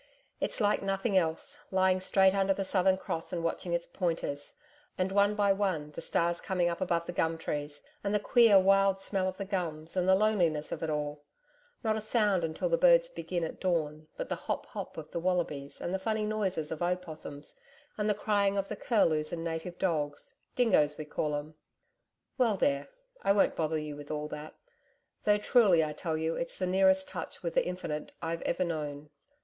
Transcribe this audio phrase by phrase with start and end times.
[0.39, 4.55] It's like nothing else lying straight under the Southern Cross and watching its pointers,
[4.97, 8.59] and, one by one, the stars coming up above the gum trees and the queer
[8.59, 11.23] wild smell of the gums and the loneliness of it all
[11.83, 15.19] not a sound until the birds begin at dawn but the HOP HOP of the
[15.19, 17.59] Wallabies, and the funny noises of opossums,
[17.95, 21.53] and the crying of the curlews and native dogs dingoes we call 'em....
[22.39, 22.89] Well, there!
[23.21, 24.55] I won't bother you with all that
[25.25, 29.11] though, truly, I tell you, it's the nearest touch with the Infinite I'VE ever known....